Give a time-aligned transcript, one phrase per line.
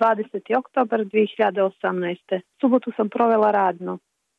[0.00, 0.56] 20.
[0.58, 2.40] oktober 2018.
[2.60, 3.98] Subotu sam provela radno.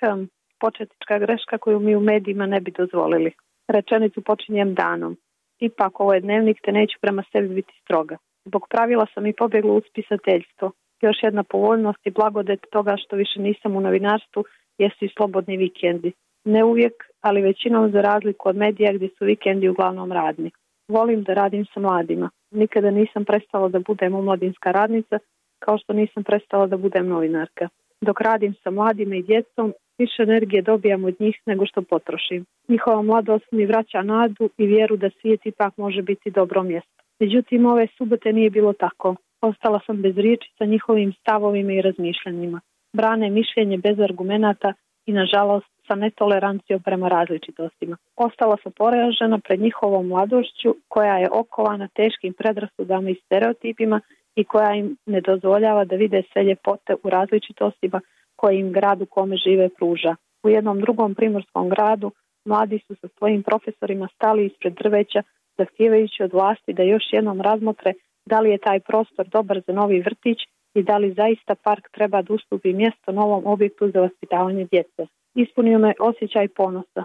[0.00, 0.24] Hm,
[0.60, 3.32] početnička greška koju mi u medijima ne bi dozvolili.
[3.68, 5.16] Rečenicu počinjem danom.
[5.60, 8.16] Ipak ovo je dnevnik te neću prema sebi biti stroga.
[8.44, 10.72] Zbog pravila sam i pobjegla u spisateljstvo.
[11.02, 14.44] Još jedna povoljnost i blagodet toga što više nisam u novinarstvu
[14.78, 16.12] jesu i slobodni vikendi.
[16.44, 20.50] Ne uvijek, ali većinom za razliku od medija gdje su vikendi uglavnom radni.
[20.88, 22.30] Volim da radim sa mladima.
[22.50, 25.18] Nikada nisam prestala da budem omladinska radnica,
[25.64, 27.68] kao što nisam prestala da budem novinarka.
[28.00, 32.44] Dok radim sa mladima i djecom, više energije dobijam od njih nego što potrošim.
[32.68, 37.02] Njihova mladost mi vraća nadu i vjeru da svijet ipak može biti dobro mjesto.
[37.20, 39.14] Međutim, ove subote nije bilo tako.
[39.40, 42.60] Ostala sam bez riječi sa njihovim stavovima i razmišljanjima.
[42.92, 44.72] Brane mišljenje bez argumenata
[45.06, 47.96] i nažalost sa netolerancijom prema različitostima.
[48.16, 54.00] Ostala sam poražena pred njihovom mladošću koja je okovana teškim predrasudama i stereotipima
[54.36, 58.00] i koja im ne dozvoljava da vide sve ljepote u različitostima
[58.36, 60.16] koje im grad u kome žive pruža.
[60.42, 62.10] U jednom drugom primorskom gradu
[62.44, 65.22] mladi su sa svojim profesorima stali ispred drveća
[65.58, 67.92] zahtijevajući od vlasti da još jednom razmotre
[68.26, 70.38] da li je taj prostor dobar za novi vrtić
[70.74, 75.06] i da li zaista park treba da ustupi mjesto novom objektu za vaspitavanje djece.
[75.34, 77.04] Ispunio me osjećaj ponosa.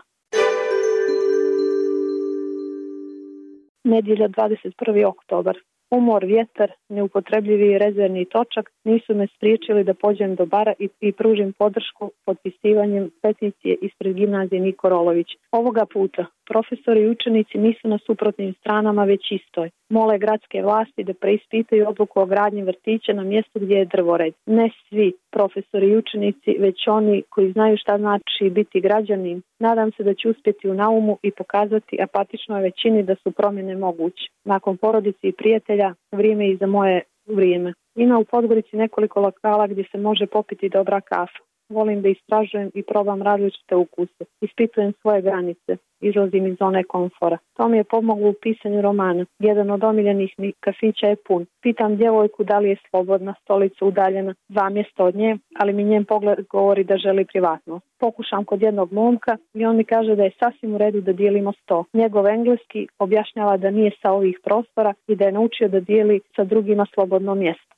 [3.84, 5.06] Nedjelja 21.
[5.06, 5.58] oktobar.
[5.92, 12.12] Umor, vjetar, neupotrebljivi rezervni točak nisu me spriječili da pođem do bara i, pružim podršku
[12.26, 15.28] potpisivanjem peticije ispred gimnazije Niko Rolović.
[15.52, 19.70] Ovoga puta profesori i učenici nisu na suprotnim stranama već istoj.
[19.90, 24.34] Mole gradske vlasti da preispitaju odluku o gradnji vrtića na mjestu gdje je drvored.
[24.46, 29.42] Ne svi profesori i učenici, već oni koji znaju šta znači biti građanin.
[29.60, 34.26] Nadam se da će uspjeti u naumu i pokazati apatičnoj većini da su promjene moguće.
[34.44, 37.74] Nakon porodici i prijatelja, vrijeme i za moje vrijeme.
[37.96, 41.42] Ima u Podgorici nekoliko lokala gdje se može popiti dobra kafa.
[41.70, 44.24] Volim da istražujem i probam različite ukuse.
[44.42, 45.78] Ispitujem svoje granice.
[46.02, 47.38] Izlazim iz zone komfora.
[47.58, 49.26] To mi je pomoglo u pisanju romana.
[49.40, 51.46] Jedan od omiljenih mi kafića je pun.
[51.62, 56.06] Pitam djevojku da li je slobodna, stolica udaljena, dva mjesta od nje, ali mi njen
[56.06, 57.86] pogled govori da želi privatnost.
[58.00, 61.52] Pokušam kod jednog momka i on mi kaže da je sasvim u redu da dijelimo
[61.52, 61.84] sto.
[61.94, 66.44] Njegov engleski objašnjava da nije sa ovih prostora i da je naučio da dijeli sa
[66.44, 67.77] drugima slobodno mjesto.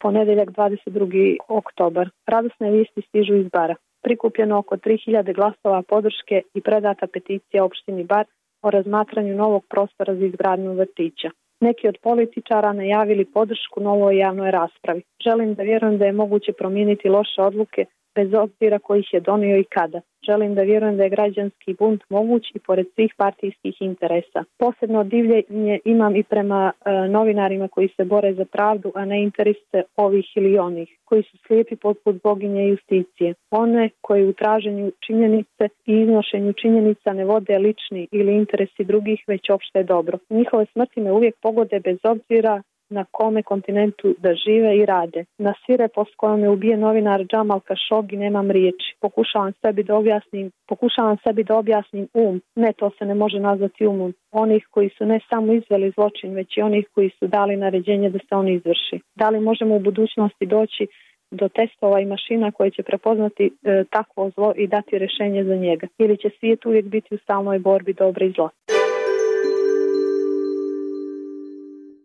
[0.00, 1.36] Ponedjeljak 22.
[1.48, 2.08] oktobar.
[2.26, 3.74] Radosne vijesti stižu iz bara.
[4.02, 8.24] Prikupljeno oko 3000 glasova podrške i predata peticija opštini Bar
[8.62, 11.30] o razmatranju novog prostora za izgradnju vrtića.
[11.60, 15.02] Neki od političara najavili podršku novoj javnoj raspravi.
[15.24, 17.84] Želim da vjerujem da je moguće promijeniti loše odluke
[18.20, 20.00] bez obzira kojih je donio i kada.
[20.26, 24.44] Želim da vjerujem da je građanski bunt moguć i pored svih partijskih interesa.
[24.58, 29.78] Posebno divljenje imam i prema e, novinarima koji se bore za pravdu, a ne interese
[29.96, 33.34] ovih ili onih, koji su slijepi poput boginje justicije.
[33.50, 39.50] One koji u traženju činjenice i iznošenju činjenica ne vode lični ili interesi drugih, već
[39.50, 40.18] opšte dobro.
[40.30, 45.24] Njihove smrti me uvijek pogode bez obzira na kome kontinentu da žive i rade.
[45.38, 48.96] Na svirepost kojom je ubijen novinar Džamal Kašogi nemam riječi.
[49.00, 52.40] Pokušavam sebi da objasnim, pokušavam sebi da objasnim um.
[52.54, 54.14] Ne, to se ne može nazvati umom.
[54.32, 58.18] Onih koji su ne samo izveli zločin, već i onih koji su dali naređenje da
[58.18, 59.00] se on izvrši.
[59.14, 60.86] Da li možemo u budućnosti doći
[61.30, 65.86] do testova i mašina koje će prepoznati e, takvo zlo i dati rješenje za njega.
[65.98, 68.50] Ili će svijet uvijek biti u stalnoj borbi dobre i zlo.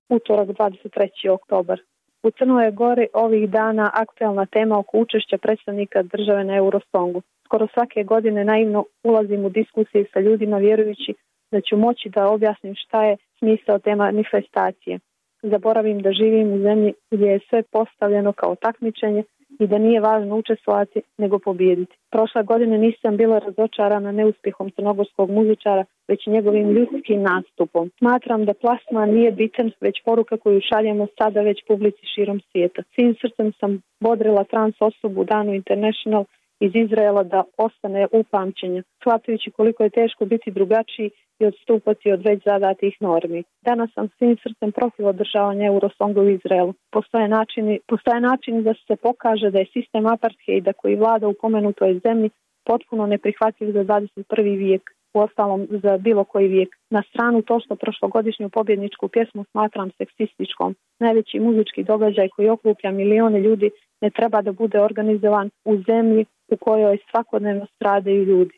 [0.09, 1.29] Utorak 23.
[1.29, 1.79] oktobar.
[2.23, 7.21] U Crnoj Gori ovih dana aktualna tema oko učešća predstavnika države na Eurosongu.
[7.45, 11.13] Skoro svake godine naivno ulazim u diskusije sa ljudima vjerujući
[11.51, 14.99] da ću moći da objasnim šta je smisao te manifestacije.
[15.41, 19.23] Zaboravim da živim u zemlji gdje je sve postavljeno kao takmičenje
[19.59, 21.95] i da nije važno učestvovati nego pobijediti.
[22.11, 27.91] Prošle godine nisam bila razočarana neuspjehom crnogorskog muzičara, već njegovim ljudskim nastupom.
[27.97, 32.81] Smatram da plasma nije bitan, već poruka koju šaljemo sada već publici širom svijeta.
[32.95, 36.25] Svim srcem sam bodrila trans osobu Danu International
[36.59, 41.09] iz Izraela da ostane upamćenja, shvatajući koliko je teško biti drugačiji
[41.39, 43.43] i odstupati od već zadatih normi.
[43.61, 46.73] Danas sam svim srcem protiv održavanja Eurosonga u Izraelu.
[46.91, 51.99] Postoje načini, postoje načini da se pokaže da je sistem apartheida koji vlada u pomenutoj
[52.03, 52.29] zemlji
[52.65, 54.57] potpuno neprihvatljiv za 21.
[54.57, 54.81] vijek
[55.13, 56.69] u ostalom za bilo koji vijek.
[56.89, 60.75] Na stranu to što prošlogodišnju pobjedničku pjesmu smatram seksističkom.
[60.99, 63.69] Najveći muzički događaj koji okuplja milione ljudi
[64.01, 68.57] ne treba da bude organizovan u zemlji u kojoj svakodnevno stradaju ljudi.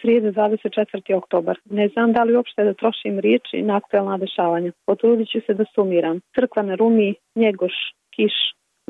[0.00, 1.14] Srijede 24.
[1.16, 1.58] oktobar.
[1.64, 4.72] Ne znam da li uopšte da trošim riječi na aktualna dešavanja.
[4.86, 6.20] Potrudit ću se da sumiram.
[6.34, 7.72] Crkva na Rumi, Njegoš,
[8.14, 8.32] Kiš,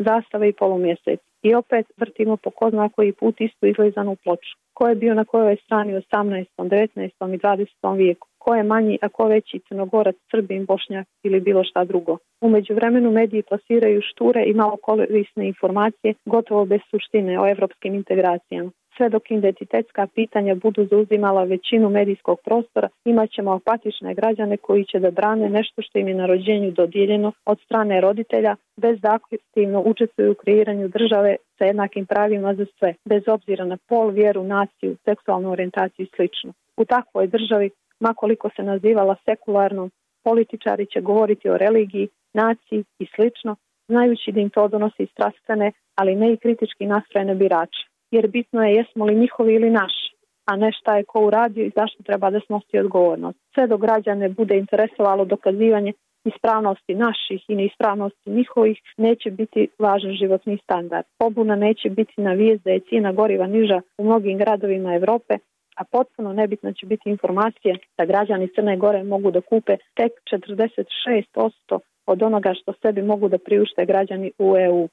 [0.05, 1.21] zastave i polumjesec.
[1.43, 4.53] I opet vrtimo po ko zna koji put istu izlizanu ploču.
[4.75, 7.35] Ko je bio na kojoj strani u 18., 19.
[7.35, 7.97] i 20.
[7.97, 8.29] vijeku?
[8.39, 12.19] Ko je manji, a ko veći crnogorac, srbin, bošnjak ili bilo šta drugo?
[12.41, 18.71] U međuvremenu mediji plasiraju šture i malo korisne informacije gotovo bez suštine o evropskim integracijama
[18.97, 24.99] sve dok identitetska pitanja budu zauzimala većinu medijskog prostora, imat ćemo apatične građane koji će
[24.99, 29.83] da brane nešto što im je na rođenju dodijeljeno od strane roditelja, bez da aktivno
[29.87, 34.97] učestvuju u kreiranju države sa jednakim pravima za sve, bez obzira na pol, vjeru, naciju,
[35.05, 36.49] seksualnu orijentaciju i sl.
[36.77, 37.71] U takvoj državi,
[38.01, 39.91] makoliko se nazivala sekularnom,
[40.25, 43.57] političari će govoriti o religiji, naciji i slično,
[43.89, 48.75] znajući da im to donosi strastvene, ali ne i kritički nastrojene birače jer bitno je
[48.75, 50.09] jesmo li njihovi ili naši,
[50.51, 53.39] a ne šta je ko uradio i zašto treba da snosi odgovornost.
[53.55, 55.93] Sve do građane bude interesovalo dokazivanje
[56.25, 61.07] ispravnosti naših i neispravnosti njihovih neće biti važan životni standard.
[61.19, 65.35] Pobuna neće biti na vijest da je cijena goriva niža u mnogim gradovima Europe,
[65.77, 71.79] a potpuno nebitna će biti informacija da građani Crne Gore mogu da kupe tek 46%
[72.07, 74.89] od onoga što sebi mogu da priušte građani u EU.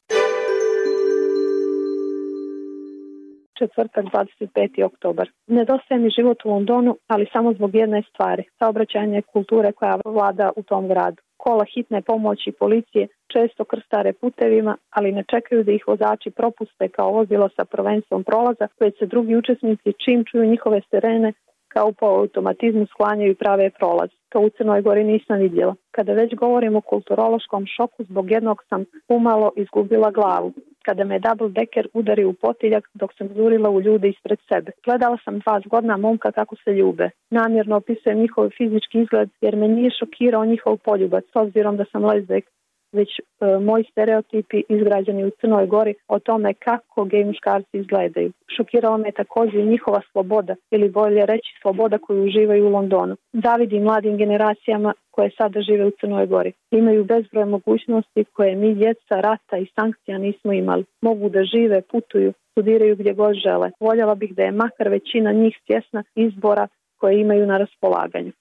[3.61, 4.85] Četvrtak 25.
[4.85, 5.27] oktobar.
[5.47, 10.63] Nedostaje mi život u Londonu, ali samo zbog jedne stvari, saobraćajne kulture koja vlada u
[10.63, 11.21] tom gradu.
[11.37, 17.11] Kola hitne pomoći policije često krstare putevima, ali ne čekaju da ih vozači propuste kao
[17.11, 21.33] vozilo sa prvenstvom prolaza, već se drugi učesnici čim čuju njihove sirene
[21.73, 24.09] kao po automatizmu sklanjaju prave prolaz.
[24.29, 25.75] To u Crnoj Gori nisam vidjela.
[25.91, 30.53] Kada već govorim o kulturološkom šoku, zbog jednog sam umalo izgubila glavu.
[30.85, 34.71] Kada me double decker udari u potiljak dok sam zurila u ljude ispred sebe.
[34.85, 37.09] Gledala sam dva zgodna momka kako se ljube.
[37.29, 42.05] Namjerno opisujem njihov fizički izgled jer me nije šokirao njihov poljubac s obzirom da sam
[42.05, 42.45] lezbek
[42.91, 43.23] već e,
[43.59, 48.31] moji stereotipi izgrađeni u Crnoj Gori o tome kako gej muškarci izgledaju.
[48.57, 53.15] Šokirala me također njihova sloboda ili bolje reći sloboda koju uživaju u Londonu.
[53.33, 56.51] Zavidi mladim generacijama koje sada žive u Crnoj Gori.
[56.71, 60.85] Imaju bezbroj mogućnosti koje mi djeca rata i sankcija nismo imali.
[61.01, 63.71] Mogu da žive, putuju, studiraju gdje god žele.
[63.79, 66.67] Voljela bih da je makar većina njih svjesna izbora
[66.97, 68.31] koje imaju na raspolaganju.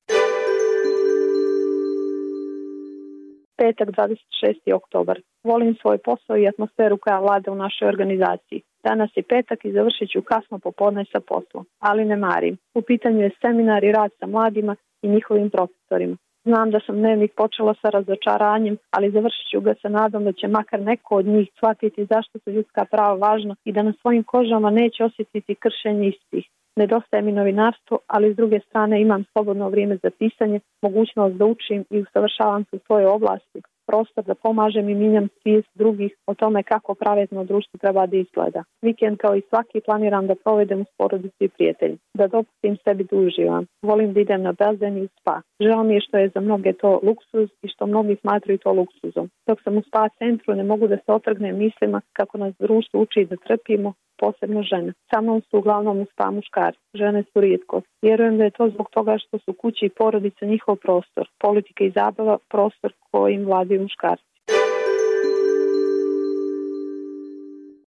[3.60, 4.74] Petak 26.
[4.74, 5.20] oktobar.
[5.44, 8.62] Volim svoj posao i atmosferu koja vlada u našoj organizaciji.
[8.84, 12.56] Danas je petak i završit ću kasno popodne sa poslom, ali ne marim.
[12.74, 16.16] U pitanju je seminar i rad sa mladima i njihovim profesorima.
[16.44, 20.48] Znam da sam dnevnik počela sa razočaranjem, ali završit ću ga sa nadom da će
[20.48, 24.70] makar neko od njih shvatiti zašto su ljudska prava važna i da na svojim kožama
[24.70, 26.44] neće osjetiti kršenje istih.
[26.76, 31.84] Nedostaje mi novinarstvo, ali s druge strane imam slobodno vrijeme za pisanje, mogućnost da učim
[31.90, 36.62] i usavršavam se u svojoj oblasti, prostor da pomažem i minjam svijest drugih o tome
[36.62, 38.62] kako pravedno društvo treba da izgleda.
[38.82, 43.16] Vikend kao i svaki planiram da provedem s porodici i prijatelji, da dopustim sebi da
[43.16, 43.66] uživam.
[43.82, 45.40] Volim da idem na bazen i spa.
[45.60, 49.30] Žao mi je što je za mnoge to luksuz i što mnogi smatraju to luksuzom.
[49.48, 53.26] Dok sam u spa centru ne mogu da se otrgnem mislima kako nas društvo uči
[53.30, 54.92] da trpimo, posebno žene.
[55.10, 56.76] Sa mnom su uglavnom spa muškari.
[56.94, 57.82] Žene su rijetko.
[58.02, 61.28] Vjerujem da je to zbog toga što su kući i porodice njihov prostor.
[61.38, 64.29] Politika i zabava prostor kojim vladaju muškarci.